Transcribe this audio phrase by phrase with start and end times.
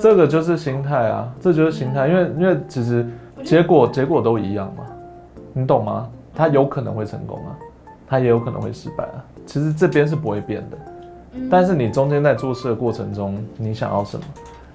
[0.00, 3.06] 这个就是心态啊，这就是心态，因为因为其实
[3.44, 4.84] 结果结果都一样嘛，
[5.52, 6.08] 你懂吗？
[6.34, 7.56] 他有可能会成功啊，
[8.06, 10.76] 他也有可能会失败啊，其实这边是不会变的，
[11.50, 14.24] 但是你中间在做事的过程中，你想要什么？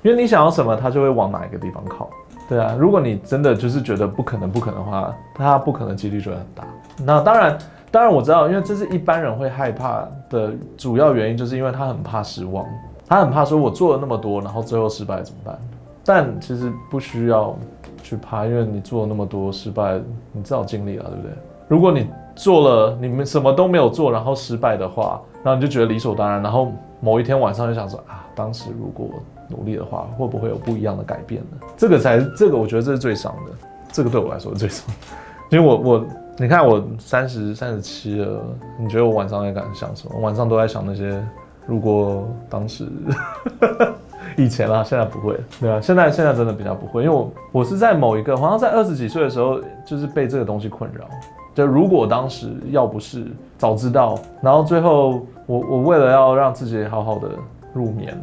[0.01, 2.09] 因为你想要什么，他就会往哪一个地方靠。
[2.49, 6.63] 对啊，如果你真的就是觉得不可能不可能的话，他不可能几率就会很大。
[7.05, 7.57] 那当然，
[7.91, 12.65] 当然我知道，因为这是一般人会害怕的主要原因，就是因为他很怕失望，
[13.11, 15.59] 他很怕说我做了那么多，然后最后失败怎么办？
[16.05, 17.53] 但其实不需要
[18.01, 19.99] 去怕，因为你做了那么多失败，
[20.31, 21.31] 你至少尽力了，对不对？
[21.67, 29.09] 如果你做了你们什么都没有做，然后失败的话，然后你就觉得理所当然，然后某一天晚上就想说啊，当时如果。
[29.49, 31.67] 努力的话，会不会有不一样的改变呢？
[31.75, 34.87] 这个才，这个我觉得这是最伤的，这个对我来说是最伤，
[35.49, 36.05] 因为我我，
[36.37, 38.41] 你看我三十三十七了，
[38.79, 40.17] 你觉得我晚上在敢想什么？
[40.21, 41.21] 晚上都在想那些，
[41.65, 42.87] 如果当时，
[44.37, 51.05] 以前啦，现在不会，对啊，现在现在真的比较不会，因为我我是在某一个，好像在二十几岁的时候，就是被这个东西困扰，
[51.53, 53.25] 就如果当时要不是
[53.57, 57.29] 早知道，然后最后我我为了要让自己好好的
[57.73, 58.17] 入眠。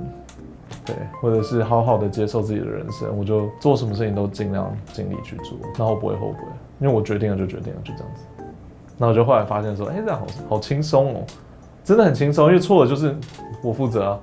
[0.84, 6.38] 对，或者是好好的接受自己的人生，我就做什么事情都尽量尽力去做，然后不会后悔，
[6.78, 8.22] 因为我决定了就决定了，就这样子。
[8.96, 11.20] 那我就后来发现说，哎，这样好好轻松哦，
[11.88, 13.16] 真的很轻松，因为错了就是
[13.62, 14.20] 我负责，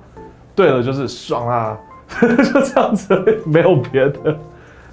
[0.54, 1.76] 对了就是爽啊，
[2.22, 4.38] 就这样子，没有别的，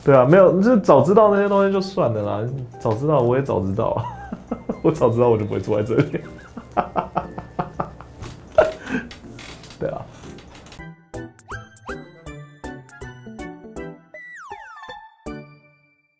[0.04, 2.40] 对啊，没有就早知道那些东西就算了啦，
[2.80, 4.04] 早知道我也早知道，
[4.82, 6.20] 我早知道我就不会坐在这里，
[9.80, 10.02] 对啊。